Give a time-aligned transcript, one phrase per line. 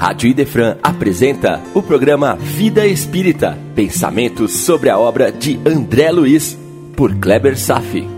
[0.00, 6.58] Rádio Idefran apresenta o programa Vida Espírita, pensamentos sobre a obra de André Luiz,
[6.96, 8.08] por Kleber Safi.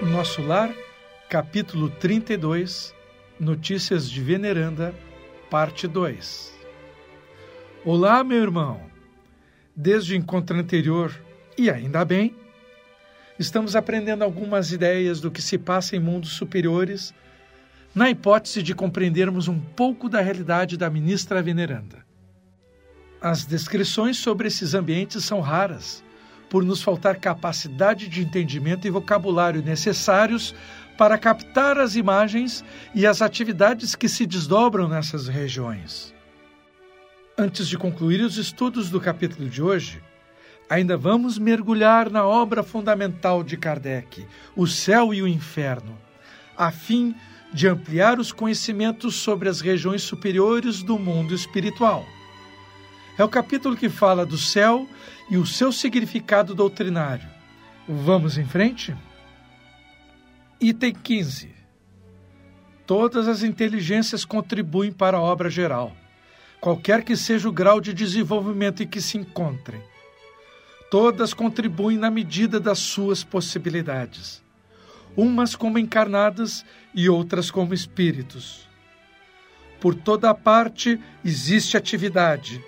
[0.00, 0.72] Nosso Lar,
[1.28, 2.94] capítulo 32,
[3.40, 4.94] Notícias de Veneranda,
[5.50, 6.54] parte 2.
[7.84, 8.80] Olá, meu irmão.
[9.74, 11.12] Desde o encontro anterior,
[11.58, 12.32] e ainda bem,
[13.42, 17.12] estamos aprendendo algumas ideias do que se passa em mundos superiores,
[17.94, 22.06] na hipótese de compreendermos um pouco da realidade da ministra veneranda.
[23.20, 26.02] As descrições sobre esses ambientes são raras,
[26.48, 30.54] por nos faltar capacidade de entendimento e vocabulário necessários
[30.96, 36.14] para captar as imagens e as atividades que se desdobram nessas regiões.
[37.36, 40.02] Antes de concluir os estudos do capítulo de hoje,
[40.72, 44.26] ainda vamos mergulhar na obra fundamental de Kardec,
[44.56, 45.98] O Céu e o Inferno,
[46.56, 47.14] a fim
[47.52, 52.06] de ampliar os conhecimentos sobre as regiões superiores do mundo espiritual.
[53.18, 54.88] É o capítulo que fala do céu
[55.30, 57.28] e o seu significado doutrinário.
[57.86, 58.96] Vamos em frente?
[60.58, 61.54] Item 15.
[62.86, 65.92] Todas as inteligências contribuem para a obra geral,
[66.62, 69.91] qualquer que seja o grau de desenvolvimento em que se encontrem.
[70.92, 74.42] Todas contribuem na medida das suas possibilidades,
[75.16, 78.68] umas como encarnadas e outras como espíritos.
[79.80, 82.62] Por toda a parte existe atividade,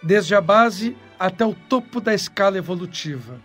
[0.00, 3.40] desde a base até o topo da escala evolutiva.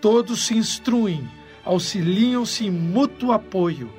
[0.00, 1.28] Todos se instruem,
[1.64, 3.92] auxiliam-se em mútuo apoio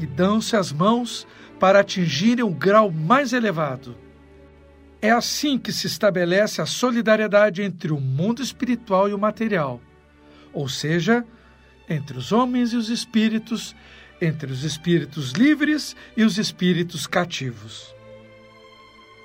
[0.00, 1.28] e dão-se as mãos
[1.60, 3.96] para atingirem o grau mais elevado.
[5.04, 9.80] É assim que se estabelece a solidariedade entre o mundo espiritual e o material,
[10.52, 11.26] ou seja,
[11.88, 13.74] entre os homens e os espíritos,
[14.20, 17.92] entre os espíritos livres e os espíritos cativos.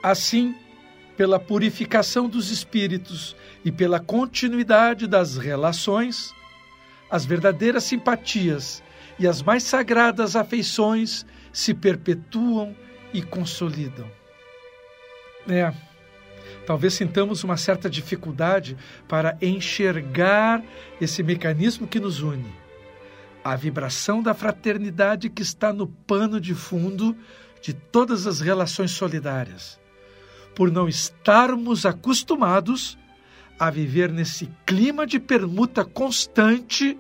[0.02, 0.56] Assim,
[1.16, 6.34] pela purificação dos espíritos e pela continuidade das relações,
[7.08, 8.82] as verdadeiras simpatias
[9.20, 12.76] e as mais sagradas afeições se perpetuam
[13.14, 14.17] e consolidam.
[15.50, 15.74] É,
[16.66, 18.78] talvez sintamos uma certa dificuldade
[19.08, 20.62] para enxergar
[21.00, 22.54] esse mecanismo que nos une.
[23.44, 27.16] A vibração da fraternidade que está no pano de fundo
[27.62, 29.80] de todas as relações solidárias,
[30.54, 32.98] por não estarmos acostumados
[33.60, 36.98] a viver nesse clima de permuta constante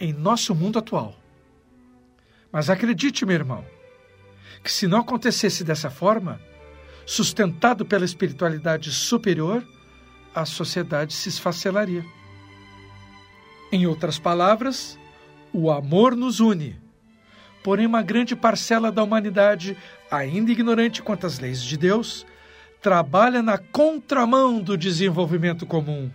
[0.00, 1.14] em nosso mundo atual.
[2.50, 3.64] Mas acredite, meu irmão,
[4.62, 6.40] que se não acontecesse dessa forma,
[7.06, 9.66] sustentado pela espiritualidade superior,
[10.34, 12.04] a sociedade se esfacelaria.
[13.70, 14.98] Em outras palavras,
[15.52, 16.80] o amor nos une.
[17.62, 19.76] Porém, uma grande parcela da humanidade,
[20.10, 22.26] ainda ignorante quanto às leis de Deus,
[22.80, 26.10] trabalha na contramão do desenvolvimento comum.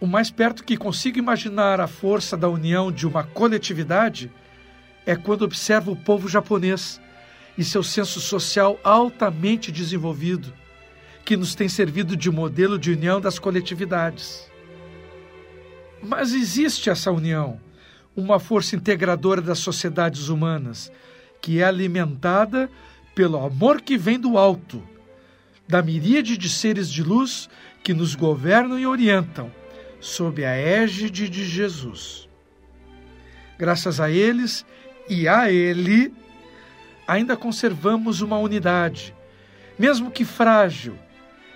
[0.00, 4.30] O mais perto que consigo imaginar a força da união de uma coletividade
[5.06, 7.00] é quando observo o povo japonês
[7.56, 10.52] e seu senso social altamente desenvolvido,
[11.24, 14.50] que nos tem servido de modelo de união das coletividades.
[16.02, 17.60] Mas existe essa união,
[18.16, 20.92] uma força integradora das sociedades humanas,
[21.40, 22.70] que é alimentada
[23.14, 24.82] pelo amor que vem do alto,
[25.66, 27.48] da miríade de seres de luz
[27.82, 29.50] que nos governam e orientam,
[30.00, 32.28] sob a égide de Jesus.
[33.56, 34.66] Graças a eles
[35.08, 36.12] e a Ele,
[37.06, 39.14] ainda conservamos uma unidade,
[39.78, 40.98] mesmo que frágil,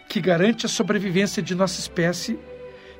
[0.09, 2.39] que garante a sobrevivência de nossa espécie,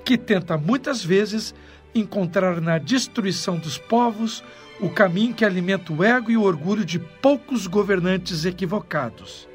[0.05, 1.55] que tenta muitas vezes
[1.95, 4.43] encontrar na destruição dos povos
[4.81, 9.49] o caminho que alimenta o ego e o orgulho de poucos governantes equivocados.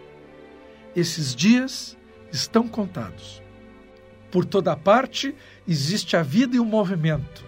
[0.96, 1.98] Esses dias
[2.32, 3.42] estão contados.
[4.30, 5.34] Por toda parte
[5.68, 7.46] existe a vida e o movimento.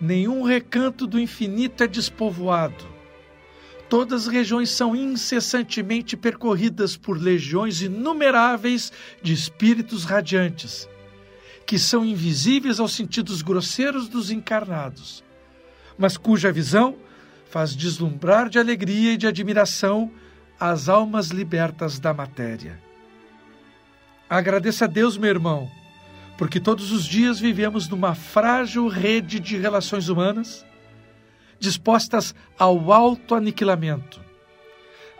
[0.00, 2.93] Nenhum recanto do infinito é despovoado
[3.94, 8.92] Todas as regiões são incessantemente percorridas por legiões inumeráveis
[9.22, 10.88] de espíritos radiantes,
[11.64, 15.22] que são invisíveis aos sentidos grosseiros dos encarnados,
[15.96, 16.96] mas cuja visão
[17.48, 20.10] faz deslumbrar de alegria e de admiração
[20.58, 22.82] as almas libertas da matéria.
[24.28, 25.70] Agradeça a Deus, meu irmão,
[26.36, 30.66] porque todos os dias vivemos numa frágil rede de relações humanas
[31.58, 34.20] dispostas ao autoaniquilamento.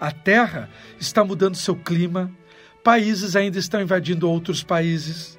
[0.01, 2.31] A Terra está mudando seu clima,
[2.83, 5.39] países ainda estão invadindo outros países,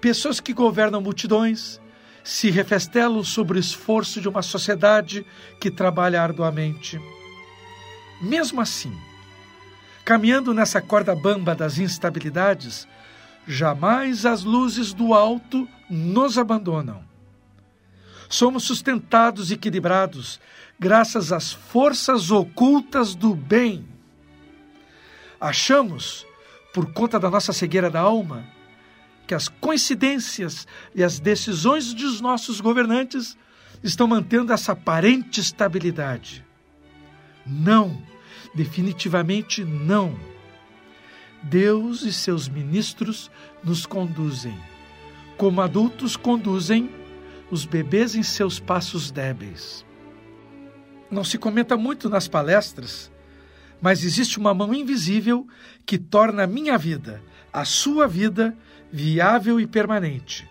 [0.00, 1.80] pessoas que governam multidões
[2.22, 5.26] se refestelam sobre o esforço de uma sociedade
[5.60, 7.00] que trabalha arduamente.
[8.22, 8.96] Mesmo assim,
[10.04, 12.88] caminhando nessa corda bamba das instabilidades,
[13.46, 17.13] jamais as luzes do alto nos abandonam.
[18.28, 20.40] Somos sustentados e equilibrados
[20.78, 23.86] graças às forças ocultas do bem.
[25.40, 26.26] Achamos,
[26.72, 28.44] por conta da nossa cegueira da alma,
[29.26, 33.36] que as coincidências e as decisões dos nossos governantes
[33.82, 36.44] estão mantendo essa aparente estabilidade.
[37.46, 38.02] Não,
[38.54, 40.18] definitivamente não.
[41.42, 43.30] Deus e seus ministros
[43.62, 44.58] nos conduzem,
[45.36, 46.90] como adultos conduzem
[47.54, 49.86] os bebês em seus passos débeis.
[51.08, 53.12] Não se comenta muito nas palestras,
[53.80, 55.46] mas existe uma mão invisível
[55.86, 57.22] que torna a minha vida,
[57.52, 58.56] a sua vida,
[58.90, 60.48] viável e permanente.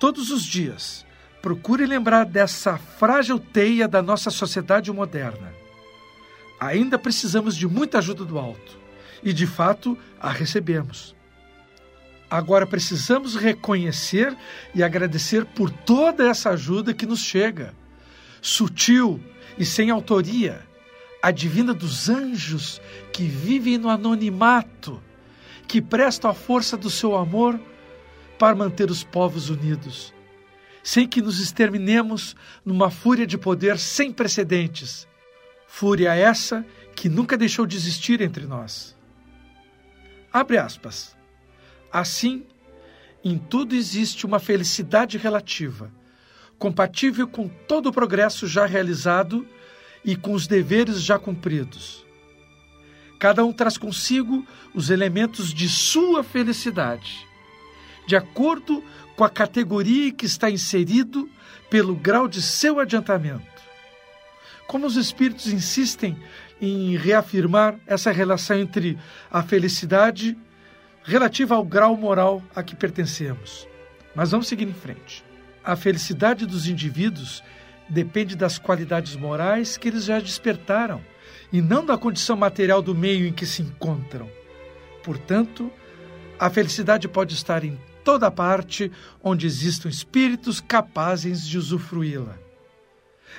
[0.00, 1.06] Todos os dias,
[1.40, 5.54] procure lembrar dessa frágil teia da nossa sociedade moderna.
[6.58, 8.80] Ainda precisamos de muita ajuda do alto,
[9.22, 11.14] e de fato a recebemos.
[12.30, 14.36] Agora precisamos reconhecer
[14.74, 17.74] e agradecer por toda essa ajuda que nos chega,
[18.42, 19.20] sutil
[19.56, 20.66] e sem autoria,
[21.22, 22.80] advinda dos anjos
[23.12, 25.02] que vivem no anonimato
[25.66, 27.60] que presta a força do seu amor
[28.38, 30.14] para manter os povos unidos,
[30.82, 35.08] sem que nos exterminemos numa fúria de poder sem precedentes.
[35.66, 36.64] Fúria essa
[36.94, 38.96] que nunca deixou de existir entre nós.
[40.32, 41.15] Abre aspas.
[41.92, 42.44] Assim,
[43.24, 45.90] em tudo existe uma felicidade relativa,
[46.58, 49.46] compatível com todo o progresso já realizado
[50.04, 52.06] e com os deveres já cumpridos
[53.18, 57.26] Cada um traz consigo os elementos de sua felicidade,
[58.06, 58.84] de acordo
[59.16, 61.28] com a categoria que está inserido
[61.70, 63.56] pelo grau de seu adiantamento.
[64.66, 66.16] Como os espíritos insistem
[66.60, 68.98] em reafirmar essa relação entre
[69.30, 70.36] a felicidade
[71.06, 73.66] relativa ao grau moral a que pertencemos.
[74.14, 75.24] Mas vamos seguir em frente.
[75.64, 77.44] A felicidade dos indivíduos
[77.88, 81.00] depende das qualidades morais que eles já despertaram
[81.52, 84.28] e não da condição material do meio em que se encontram.
[85.04, 85.70] Portanto,
[86.38, 88.90] a felicidade pode estar em toda parte
[89.22, 92.36] onde existam espíritos capazes de usufruí-la.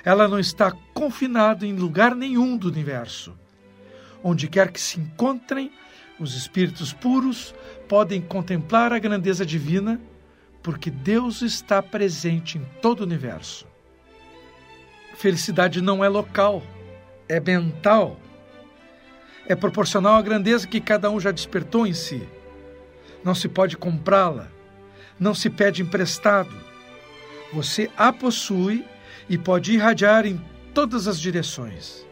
[0.06, 3.38] Ela não está confinada em lugar nenhum do universo.
[4.24, 5.72] Onde quer que se encontrem,
[6.20, 7.54] os espíritos puros
[7.88, 10.00] podem contemplar a grandeza divina,
[10.64, 13.68] porque Deus está presente em todo o universo.
[15.16, 16.62] Felicidade não é local
[17.30, 18.20] é mental,
[19.46, 22.28] é proporcional à grandeza que cada um já despertou em si.
[23.24, 24.48] Não se pode comprá-la,
[25.20, 26.56] não se pede emprestado.
[27.54, 28.86] Você a possui
[29.30, 30.42] e pode irradiar em
[30.74, 32.06] todas as direções.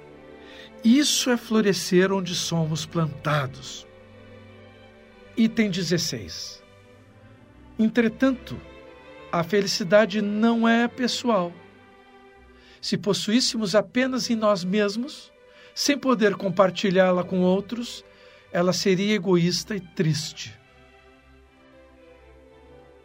[0.84, 3.88] Isso é florescer onde somos plantados.
[5.38, 6.64] Item 16.
[7.78, 8.60] Entretanto,
[9.32, 11.52] a felicidade não é pessoal
[12.86, 15.32] se possuíssemos apenas em nós mesmos,
[15.74, 18.06] sem poder compartilhá-la com outros,
[18.54, 20.54] ela seria egoísta e triste.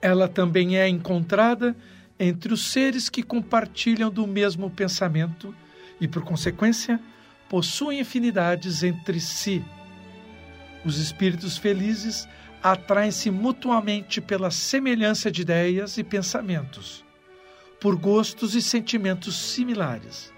[0.03, 1.75] Ela também é encontrada
[2.19, 5.55] entre os seres que compartilham do mesmo pensamento
[5.99, 7.01] e, por consequência,
[7.49, 9.65] possuem afinidades entre si.
[10.85, 12.29] Os espíritos felizes
[12.63, 17.05] atraem-se mutuamente pela semelhança de ideias e pensamentos
[17.81, 20.33] por gostos e sentimentos similares.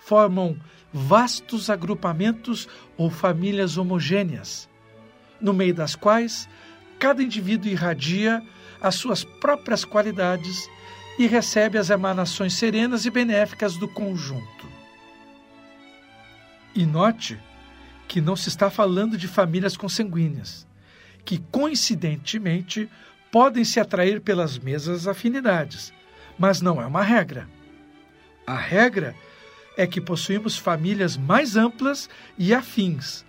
[0.00, 0.56] Formam
[0.92, 4.68] vastos agrupamentos ou famílias homogêneas,
[5.40, 6.46] no meio das quais
[6.98, 8.42] cada indivíduo irradia
[8.80, 10.68] as suas próprias qualidades
[11.18, 14.70] e recebe as emanações serenas e benéficas do conjunto.
[16.74, 17.38] E note
[18.12, 20.66] que não se está falando de famílias consanguíneas,
[21.24, 22.86] que coincidentemente
[23.30, 25.94] podem se atrair pelas mesmas afinidades,
[26.38, 27.48] mas não é uma regra.
[28.46, 29.16] A regra
[29.78, 33.24] é que possuímos famílias mais amplas e afins,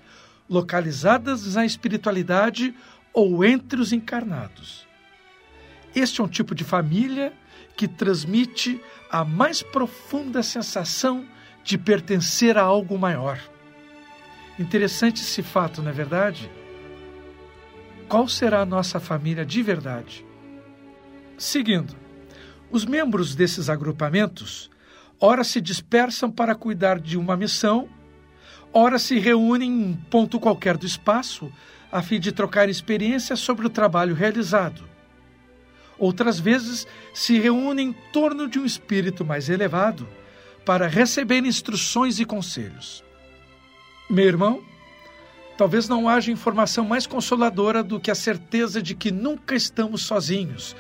[0.50, 2.76] localizadas na espiritualidade
[3.14, 4.86] ou entre os encarnados.
[5.96, 7.32] Este é um tipo de família
[7.78, 11.26] que transmite a mais profunda sensação
[11.64, 13.53] de pertencer a algo maior.
[14.60, 16.50] Interessante esse fato, não é verdade?
[18.08, 20.24] Qual será a nossa família de verdade?
[21.38, 21.96] Seguindo,
[22.70, 24.70] os membros desses agrupamentos,
[25.20, 27.90] ora se dispersam para cuidar de uma missão,
[28.72, 31.52] ora se reúnem em um ponto qualquer do espaço
[31.92, 34.84] a fim de trocar experiências sobre o trabalho realizado.
[35.98, 40.08] Outras vezes se reúnem em torno de um espírito mais elevado
[40.66, 43.04] para receber instruções e conselhos.
[44.14, 44.64] Meu irmão,
[45.58, 50.76] talvez não haja informação mais consoladora do que a certeza de que nunca estamos sozinhos,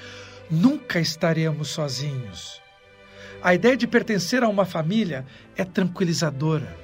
[0.52, 2.62] nunca estaremos sozinhos.
[3.42, 5.26] A ideia de pertencer a uma família
[5.56, 6.78] é tranquilizadora,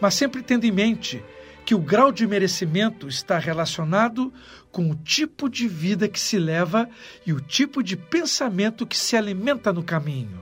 [0.00, 1.22] mas sempre tendo em mente
[1.66, 4.32] que o grau de merecimento está relacionado
[4.72, 6.88] com o tipo de vida que se leva
[7.26, 10.40] e o tipo de pensamento que se alimenta no caminho.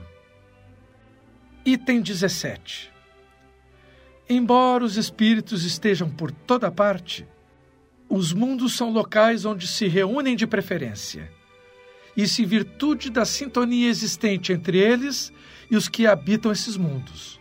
[1.65, 2.98] Item 17.
[4.31, 7.27] Embora os espíritos estejam por toda parte,
[8.07, 11.31] os mundos são locais onde se reúnem de preferência.
[12.15, 15.33] Isso em virtude da sintonia existente entre eles
[15.71, 17.39] e os que habitam esses mundos.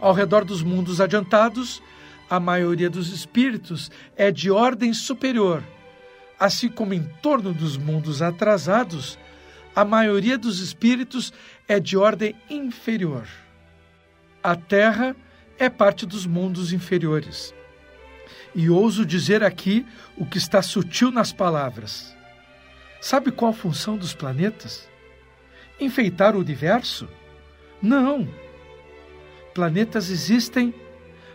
[0.00, 1.82] Ao redor dos mundos adiantados,
[2.30, 5.64] a maioria dos espíritos é de ordem superior,
[6.38, 9.18] assim como em torno dos mundos atrasados,
[9.74, 11.32] a maioria dos espíritos
[11.66, 13.26] é de ordem inferior.
[14.42, 15.16] A Terra
[15.58, 17.54] é parte dos mundos inferiores.
[18.54, 22.14] E ouso dizer aqui o que está sutil nas palavras.
[23.00, 24.88] Sabe qual a função dos planetas?
[25.80, 27.08] Enfeitar o universo?
[27.80, 28.28] Não.
[29.54, 30.74] Planetas existem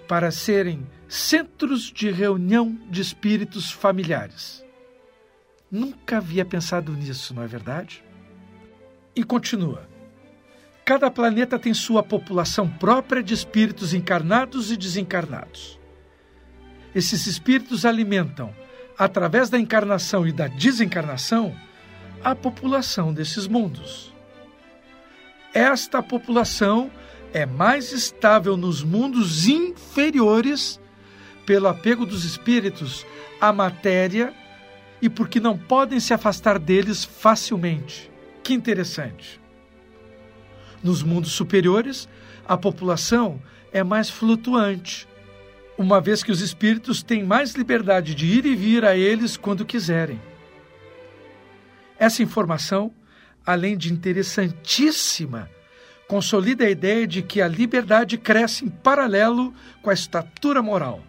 [0.07, 4.63] para serem centros de reunião de espíritos familiares.
[5.69, 8.03] Nunca havia pensado nisso, não é verdade?
[9.13, 9.87] E continua.
[10.87, 15.77] Cada planeta tem sua população própria de espíritos encarnados e desencarnados.
[16.95, 18.55] Esses espíritos alimentam,
[18.97, 21.53] através da encarnação e da desencarnação,
[22.23, 24.13] a população desses mundos.
[25.53, 26.89] Esta população
[27.33, 30.79] é mais estável nos mundos inferiores
[31.45, 33.05] pelo apego dos espíritos
[33.41, 34.33] à matéria
[35.01, 38.09] e porque não podem se afastar deles facilmente.
[38.41, 39.46] Que interessante.
[40.83, 42.07] Nos mundos superiores,
[42.47, 43.41] a população
[43.71, 45.07] é mais flutuante,
[45.77, 49.65] uma vez que os espíritos têm mais liberdade de ir e vir a eles quando
[49.65, 50.19] quiserem.
[51.99, 52.91] Essa informação,
[53.45, 55.49] além de interessantíssima,
[56.07, 61.01] consolida a ideia de que a liberdade cresce em paralelo com a estatura moral.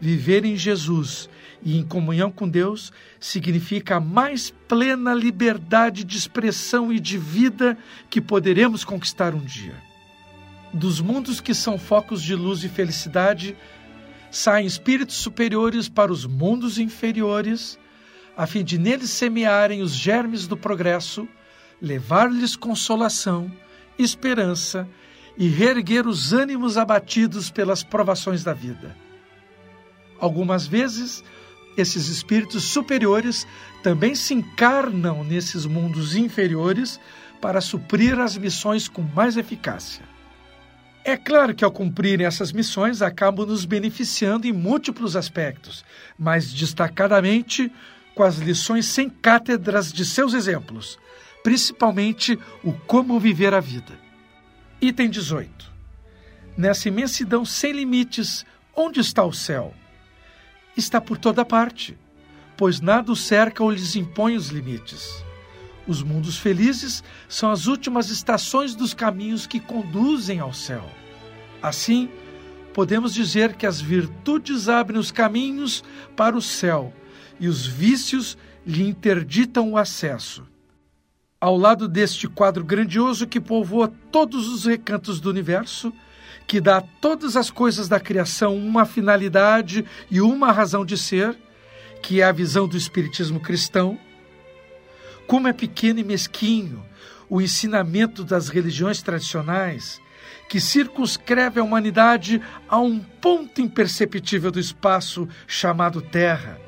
[0.00, 1.28] Viver em Jesus
[1.62, 7.76] e em comunhão com Deus significa a mais plena liberdade de expressão e de vida
[8.08, 9.74] que poderemos conquistar um dia.
[10.72, 13.56] Dos mundos que são focos de luz e felicidade,
[14.30, 17.78] saem espíritos superiores para os mundos inferiores,
[18.36, 21.26] a fim de neles semearem os germes do progresso,
[21.80, 23.50] levar-lhes consolação
[23.98, 24.88] esperança
[25.36, 28.96] e reerguer os ânimos abatidos pelas provações da vida.
[30.20, 31.22] Algumas vezes,
[31.76, 33.46] esses espíritos superiores
[33.82, 36.98] também se encarnam nesses mundos inferiores
[37.40, 40.04] para suprir as missões com mais eficácia.
[41.04, 45.84] É claro que ao cumprirem essas missões acabam nos beneficiando em múltiplos aspectos,
[46.18, 47.72] mas destacadamente
[48.14, 50.98] com as lições sem cátedras de seus exemplos,
[51.42, 53.98] principalmente o como viver a vida.
[54.80, 55.72] Item 18.
[56.56, 58.44] Nessa imensidão sem limites,
[58.76, 59.72] onde está o céu?
[60.78, 61.98] Está por toda parte,
[62.56, 65.24] pois nada o cerca ou lhes impõe os limites.
[65.88, 70.88] Os mundos felizes são as últimas estações dos caminhos que conduzem ao céu.
[71.60, 72.08] Assim,
[72.72, 75.82] podemos dizer que as virtudes abrem os caminhos
[76.14, 76.92] para o céu
[77.40, 80.46] e os vícios lhe interditam o acesso
[81.40, 85.92] ao lado deste quadro grandioso que povoa todos os recantos do universo,
[86.48, 91.38] que dá a todas as coisas da criação uma finalidade e uma razão de ser,
[92.02, 93.96] que é a visão do Espiritismo cristão,
[95.28, 96.84] como é pequeno e mesquinho
[97.30, 100.00] o ensinamento das religiões tradicionais,
[100.48, 106.58] que circunscreve a humanidade a um ponto imperceptível do espaço chamado Terra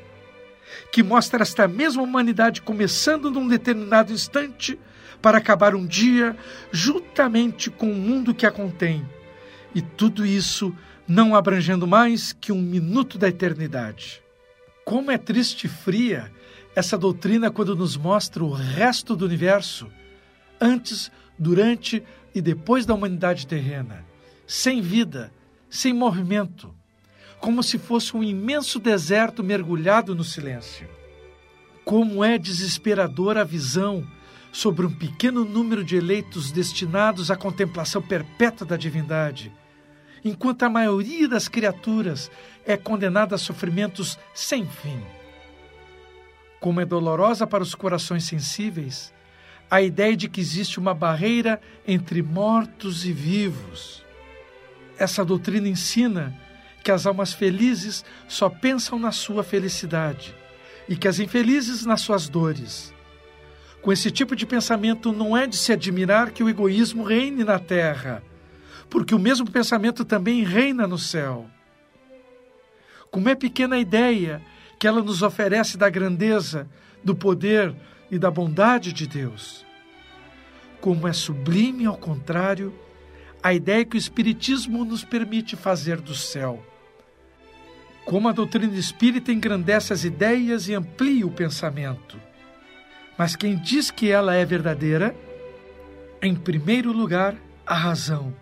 [0.92, 4.78] que mostra esta mesma humanidade começando num determinado instante
[5.22, 6.36] para acabar um dia
[6.72, 9.06] juntamente com o mundo que a contém.
[9.74, 10.74] E tudo isso
[11.06, 14.22] não abrangendo mais que um minuto da eternidade.
[14.84, 16.30] Como é triste e fria
[16.74, 19.88] essa doutrina quando nos mostra o resto do universo,
[20.60, 22.02] antes, durante
[22.34, 24.04] e depois da humanidade terrena,
[24.46, 25.32] sem vida,
[25.68, 26.74] sem movimento
[27.40, 30.86] como se fosse um imenso deserto mergulhado no silêncio.
[31.84, 34.06] Como é desesperadora a visão
[34.52, 39.50] sobre um pequeno número de eleitos destinados à contemplação perpétua da divindade,
[40.24, 42.30] enquanto a maioria das criaturas
[42.66, 45.00] é condenada a sofrimentos sem fim.
[46.60, 49.12] Como é dolorosa para os corações sensíveis
[49.70, 54.04] a ideia de que existe uma barreira entre mortos e vivos.
[54.98, 56.36] Essa doutrina ensina
[56.82, 60.34] que as almas felizes só pensam na sua felicidade
[60.88, 62.92] e que as infelizes nas suas dores.
[63.80, 67.58] Com esse tipo de pensamento, não é de se admirar que o egoísmo reine na
[67.58, 68.22] terra,
[68.90, 71.48] porque o mesmo pensamento também reina no céu.
[73.10, 74.42] Como é pequena a ideia
[74.78, 76.68] que ela nos oferece da grandeza,
[77.02, 77.74] do poder
[78.10, 79.64] e da bondade de Deus.
[80.80, 82.74] Como é sublime, ao contrário,
[83.42, 86.64] a ideia que o Espiritismo nos permite fazer do céu.
[88.04, 92.18] Como a doutrina espírita engrandece as ideias e amplia o pensamento.
[93.16, 95.14] Mas quem diz que ela é verdadeira,
[96.22, 98.34] em primeiro lugar, a razão,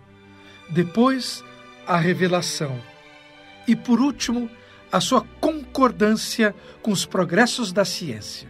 [0.69, 1.43] depois,
[1.85, 2.79] a revelação
[3.67, 4.49] e, por último,
[4.91, 8.47] a sua concordância com os progressos da ciência.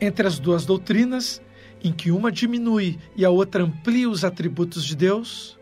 [0.00, 1.40] Entre as duas doutrinas,
[1.82, 5.58] em que uma diminui e a outra amplia os atributos de Deus,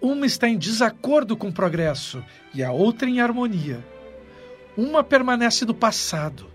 [0.00, 3.84] uma está em desacordo com o progresso e a outra em harmonia.
[4.76, 6.46] Uma permanece no passado,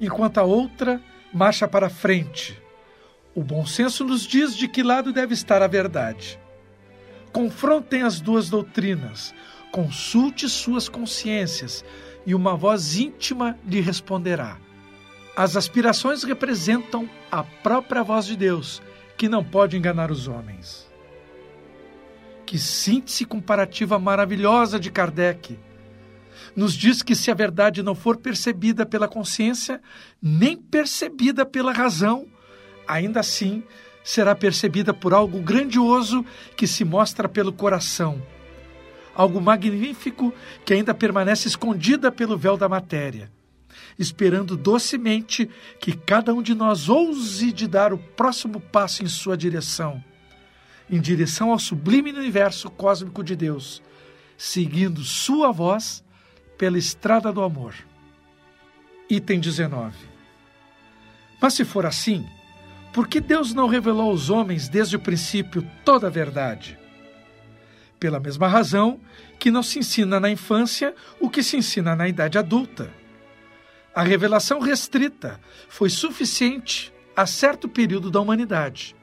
[0.00, 1.00] enquanto a outra
[1.32, 2.60] marcha para frente.
[3.34, 6.38] O bom senso nos diz de que lado deve estar a verdade.
[7.32, 9.34] Confrontem as duas doutrinas,
[9.70, 11.84] consulte suas consciências
[12.26, 14.58] e uma voz íntima lhe responderá.
[15.34, 18.82] As aspirações representam a própria voz de Deus,
[19.16, 20.92] que não pode enganar os homens.
[22.44, 25.58] Que síntese comparativa maravilhosa de Kardec!
[26.54, 29.80] Nos diz que se a verdade não for percebida pela consciência,
[30.20, 32.26] nem percebida pela razão,
[32.86, 33.62] ainda assim
[34.04, 36.24] será percebida por algo grandioso
[36.56, 38.20] que se mostra pelo coração,
[39.14, 40.32] algo magnífico
[40.64, 43.30] que ainda permanece escondida pelo véu da matéria,
[43.98, 49.36] esperando docemente que cada um de nós ouse de dar o próximo passo em sua
[49.36, 50.02] direção,
[50.90, 53.82] em direção ao sublime universo cósmico de Deus,
[54.36, 56.02] seguindo sua voz
[56.58, 57.74] pela estrada do amor.
[59.08, 59.94] Item 19.
[61.40, 62.26] Mas se for assim,
[62.92, 66.78] por que Deus não revelou aos homens desde o princípio toda a verdade?
[67.98, 69.00] Pela mesma razão
[69.38, 72.92] que não se ensina na infância o que se ensina na idade adulta.
[73.94, 78.94] A revelação restrita foi suficiente a certo período da humanidade.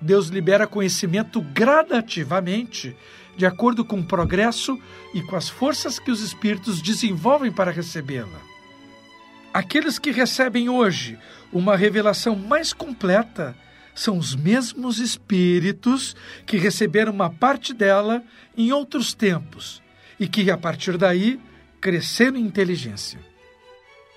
[0.00, 2.96] Deus libera conhecimento gradativamente,
[3.36, 4.78] de acordo com o progresso
[5.14, 8.51] e com as forças que os espíritos desenvolvem para recebê-la.
[9.52, 11.18] Aqueles que recebem hoje
[11.52, 13.54] uma revelação mais completa
[13.94, 18.22] são os mesmos espíritos que receberam uma parte dela
[18.56, 19.82] em outros tempos
[20.18, 21.38] e que, a partir daí,
[21.80, 23.20] cresceram em inteligência.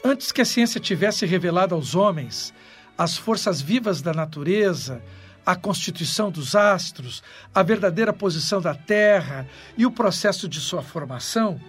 [0.04, 2.54] Antes que a ciência tivesse revelado aos homens
[2.98, 5.02] as forças vivas da natureza,
[5.45, 7.21] a constituição dos astros,
[7.54, 9.45] a verdadeira posição da Terra
[9.78, 11.60] e o processo de sua formação,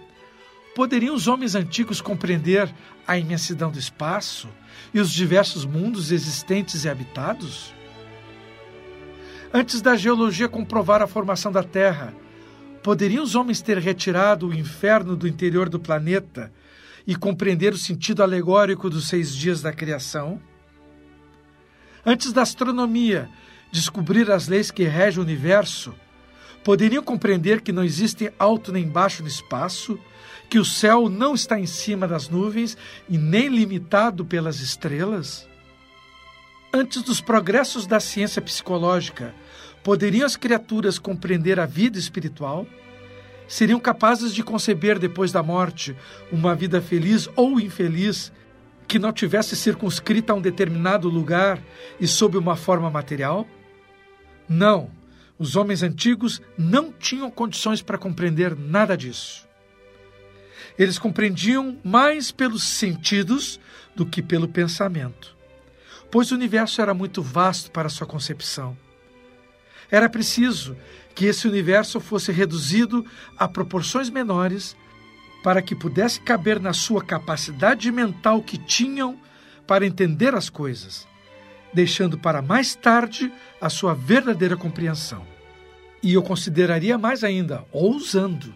[0.77, 2.71] poderiam os homens antigos compreender
[3.07, 4.47] a imensidão do espaço
[4.93, 7.73] e os diversos mundos existentes e habitados?
[9.51, 12.13] Antes da geologia comprovar a formação da Terra,
[12.83, 16.53] poderiam os homens ter retirado o inferno do interior do planeta
[17.07, 20.39] e compreender o sentido alegórico dos seis dias da criação?
[22.05, 23.27] Antes da astronomia
[23.71, 25.95] descobrir as leis que regem o universo,
[26.67, 29.97] poderiam compreender que não existe alto nem baixo no espaço
[30.49, 32.75] que o céu não está em cima das nuvens
[33.07, 35.47] e nem limitado pelas estrelas?
[36.73, 39.33] Antes dos progressos da ciência psicológica,
[39.81, 42.67] poderiam as criaturas compreender a vida espiritual?
[43.47, 45.95] Seriam capazes de conceber depois da morte
[46.29, 48.29] uma vida feliz ou infeliz
[48.85, 51.63] que não tivesse circunscrita a um determinado lugar
[51.97, 53.47] e sob uma forma material?
[54.49, 54.91] Não,
[55.39, 59.47] os homens antigos não tinham condições para compreender nada disso.
[60.77, 63.59] Eles compreendiam mais pelos sentidos
[63.95, 65.35] do que pelo pensamento,
[66.11, 68.77] pois o universo era muito vasto para sua concepção.
[69.89, 70.75] Era preciso
[71.15, 73.05] que esse universo fosse reduzido
[73.37, 74.75] a proporções menores
[75.43, 79.19] para que pudesse caber na sua capacidade mental que tinham
[79.65, 81.07] para entender as coisas,
[81.73, 85.25] deixando para mais tarde a sua verdadeira compreensão.
[86.01, 88.53] E eu consideraria mais ainda, ousando,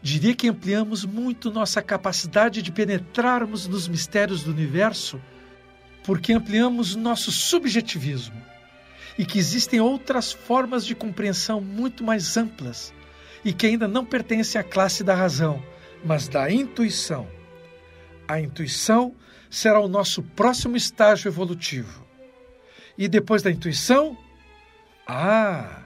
[0.00, 5.20] Diria que ampliamos muito nossa capacidade de penetrarmos nos mistérios do universo,
[6.04, 8.40] porque ampliamos nosso subjetivismo
[9.18, 12.94] e que existem outras formas de compreensão muito mais amplas
[13.44, 15.62] e que ainda não pertencem à classe da razão,
[16.04, 17.28] mas da intuição.
[18.28, 19.14] A intuição
[19.50, 22.06] será o nosso próximo estágio evolutivo.
[22.96, 24.16] E depois da intuição?
[25.06, 25.82] Ah,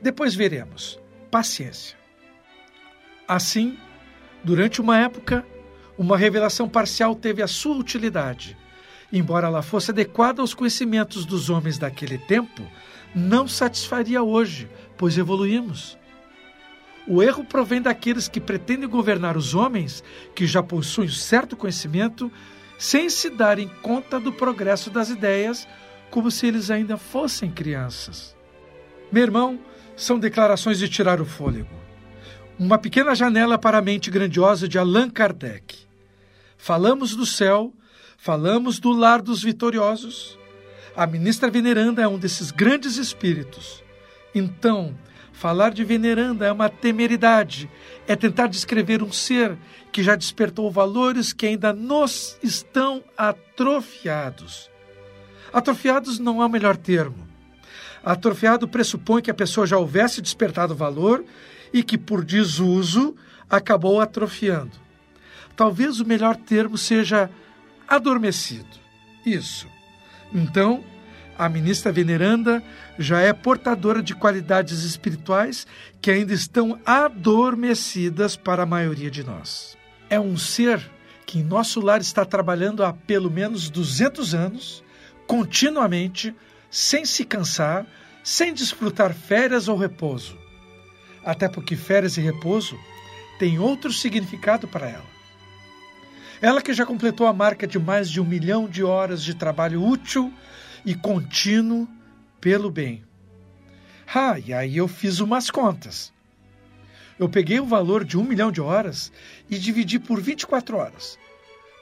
[0.00, 0.98] depois veremos.
[1.30, 1.96] Paciência.
[3.26, 3.78] Assim,
[4.42, 5.44] durante uma época,
[5.96, 8.56] uma revelação parcial teve a sua utilidade.
[9.12, 12.62] Embora ela fosse adequada aos conhecimentos dos homens daquele tempo,
[13.14, 15.98] não satisfaria hoje, pois evoluímos.
[17.06, 22.30] O erro provém daqueles que pretendem governar os homens, que já possuem certo conhecimento,
[22.78, 25.66] sem se darem conta do progresso das ideias,
[26.10, 28.36] como se eles ainda fossem crianças.
[29.10, 29.58] Meu irmão,
[29.96, 31.74] são declarações de tirar o fôlego.
[32.58, 35.76] Uma pequena janela para a mente grandiosa de Allan Kardec.
[36.56, 37.72] Falamos do céu,
[38.16, 40.38] falamos do lar dos vitoriosos.
[40.96, 43.82] A ministra veneranda é um desses grandes espíritos.
[44.34, 44.96] Então,
[45.38, 47.70] Falar de veneranda é uma temeridade,
[48.08, 49.56] é tentar descrever um ser
[49.92, 54.68] que já despertou valores que ainda nos estão atrofiados.
[55.52, 57.24] Atrofiados não é o melhor termo.
[58.02, 61.24] Atrofiado pressupõe que a pessoa já houvesse despertado valor
[61.72, 63.14] e que, por desuso,
[63.48, 64.72] acabou atrofiando.
[65.54, 67.30] Talvez o melhor termo seja
[67.86, 68.76] adormecido.
[69.24, 69.68] Isso.
[70.34, 70.82] Então,
[71.38, 72.60] a ministra veneranda
[72.98, 75.66] já é portadora de qualidades espirituais
[76.02, 79.78] que ainda estão adormecidas para a maioria de nós.
[80.10, 80.82] É um ser
[81.24, 84.82] que em nosso lar está trabalhando há pelo menos 200 anos,
[85.26, 86.34] continuamente,
[86.70, 87.86] sem se cansar,
[88.24, 90.36] sem desfrutar férias ou repouso.
[91.24, 92.76] Até porque férias e repouso
[93.38, 95.18] têm outro significado para ela.
[96.40, 99.84] Ela que já completou a marca de mais de um milhão de horas de trabalho
[99.84, 100.32] útil
[100.84, 101.88] e contínuo
[102.40, 103.02] pelo bem.
[104.14, 106.12] Ah, e aí eu fiz umas contas.
[107.18, 109.10] Eu peguei o valor de um milhão de horas
[109.50, 111.18] e dividi por 24 horas,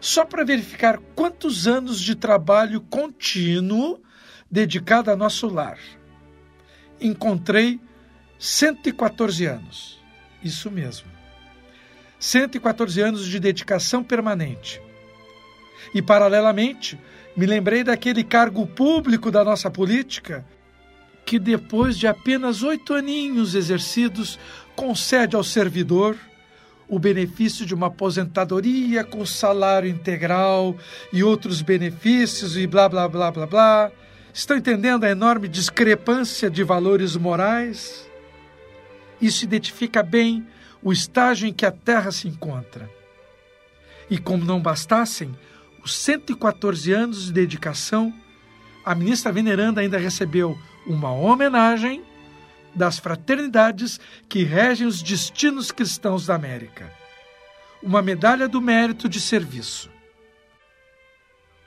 [0.00, 4.00] só para verificar quantos anos de trabalho contínuo
[4.50, 5.78] dedicado a nosso lar.
[7.00, 7.80] Encontrei
[8.38, 9.98] 114 anos.
[10.42, 11.08] Isso mesmo.
[12.18, 14.80] 114 anos de dedicação permanente.
[15.94, 16.98] E, paralelamente,
[17.36, 20.44] me lembrei daquele cargo público da nossa política
[21.26, 24.38] que depois de apenas oito aninhos exercidos,
[24.76, 26.16] concede ao servidor
[26.88, 30.76] o benefício de uma aposentadoria com salário integral
[31.12, 33.92] e outros benefícios e blá blá blá blá blá.
[34.32, 38.08] Estão entendendo a enorme discrepância de valores morais?
[39.20, 40.46] Isso identifica bem
[40.80, 42.88] o estágio em que a Terra se encontra.
[44.08, 45.34] E como não bastassem
[45.82, 48.14] os 114 anos de dedicação,
[48.84, 50.56] a ministra veneranda ainda recebeu
[50.86, 52.02] uma homenagem
[52.74, 56.90] das fraternidades que regem os destinos cristãos da América.
[57.82, 59.90] Uma medalha do mérito de serviço.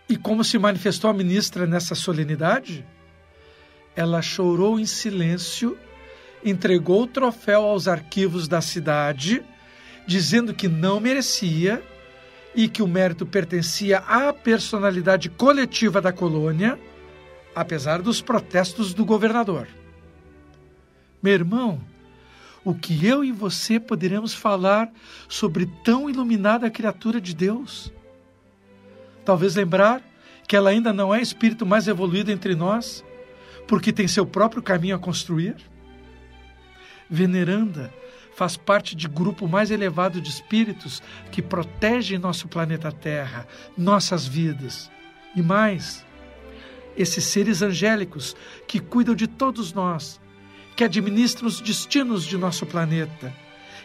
[0.07, 2.85] E como se manifestou a ministra nessa solenidade?
[3.95, 5.77] Ela chorou em silêncio,
[6.43, 9.43] entregou o troféu aos arquivos da cidade,
[10.07, 11.81] dizendo que não merecia
[12.55, 16.79] e que o mérito pertencia à personalidade coletiva da colônia
[17.55, 19.67] apesar dos protestos do governador.
[21.21, 21.81] Meu irmão,
[22.63, 24.91] o que eu e você poderemos falar
[25.27, 27.91] sobre tão iluminada criatura de Deus?
[29.25, 30.01] Talvez lembrar
[30.47, 33.03] que ela ainda não é espírito mais evoluído entre nós,
[33.67, 35.55] porque tem seu próprio caminho a construir?
[37.09, 37.93] Veneranda
[38.35, 43.45] faz parte de grupo mais elevado de espíritos que protegem nosso planeta Terra,
[43.77, 44.89] nossas vidas.
[45.35, 46.05] E mais,
[46.95, 48.35] esses seres angélicos
[48.67, 50.19] que cuidam de todos nós,
[50.75, 53.33] que administram os destinos de nosso planeta,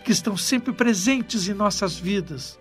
[0.05, 2.59] que estão sempre presentes em nossas vidas.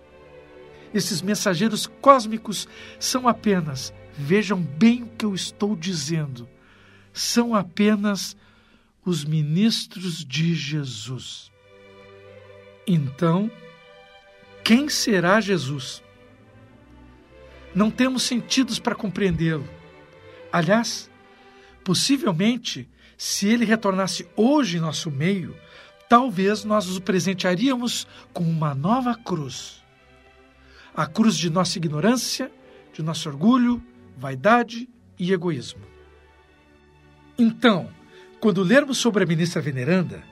[0.92, 6.48] Esses mensageiros cósmicos são apenas, vejam bem o que eu estou dizendo,
[7.12, 8.36] são apenas
[9.04, 11.50] os ministros de Jesus.
[12.86, 13.50] Então,
[14.62, 16.02] quem será Jesus?
[17.74, 19.68] Não temos sentidos para compreendê-lo
[20.54, 21.10] Aliás,
[21.82, 22.88] possivelmente,
[23.18, 25.56] se ele retornasse hoje em nosso meio,
[26.08, 29.82] talvez nós o presentearíamos com uma nova cruz.
[30.94, 32.52] A cruz de nossa ignorância,
[32.92, 33.82] de nosso orgulho,
[34.16, 34.88] vaidade
[35.18, 35.82] e egoísmo.
[37.36, 37.90] Então,
[38.38, 40.22] quando lermos sobre a ministra veneranda,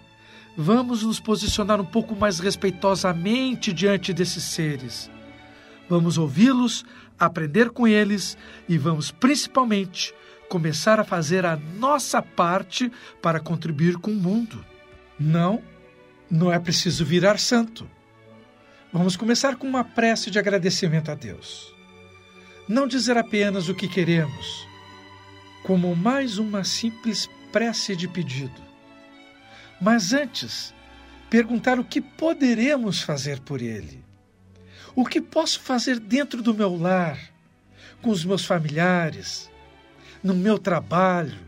[0.57, 5.11] vamos nos posicionar um pouco mais respeitosamente diante desses seres.
[5.93, 6.87] Vamos ouvi-los,
[7.19, 10.15] aprender com eles e vamos principalmente
[10.49, 14.65] começar a fazer a nossa parte para contribuir com o mundo.
[15.21, 15.63] Não,
[16.31, 17.87] não é preciso virar santo.
[18.91, 21.75] Vamos começar com uma prece de agradecimento a Deus.
[22.67, 24.67] Não dizer apenas o que queremos,
[25.63, 28.63] como mais uma simples prece de pedido.
[29.79, 30.73] Mas antes,
[31.29, 34.03] perguntar o que poderemos fazer por Ele.
[34.95, 37.19] O que posso fazer dentro do meu lar,
[38.01, 39.51] com os meus familiares,
[40.23, 41.39] no meu trabalho,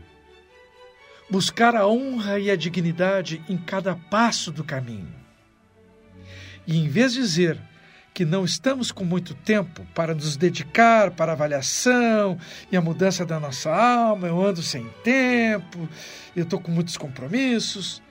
[1.29, 5.13] buscar a honra e a dignidade em cada passo do caminho.
[6.65, 7.59] E em vez de dizer
[8.13, 12.39] que não estamos com muito tempo para nos dedicar para a avaliação
[12.71, 15.87] e a mudança da nossa alma, eu ando sem tempo,
[16.35, 18.01] eu estou com muitos compromissos,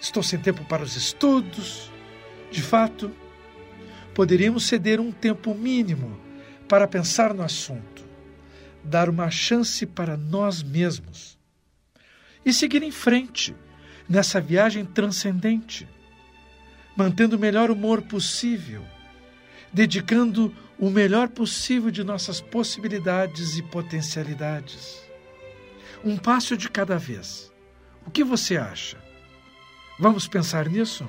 [0.00, 1.90] estou sem tempo para os estudos.
[2.50, 3.14] De fato,
[4.14, 6.18] poderíamos ceder um tempo mínimo
[6.68, 7.92] para pensar no assunto
[8.82, 11.38] dar uma chance para nós mesmos
[12.44, 13.54] e seguir em frente
[14.08, 15.88] nessa viagem transcendente,
[16.96, 18.84] mantendo o melhor humor possível,
[19.72, 25.00] dedicando o melhor possível de nossas possibilidades e potencialidades.
[26.04, 27.52] Um passo de cada vez.
[28.04, 28.98] O que você acha?
[30.00, 31.08] Vamos pensar nisso?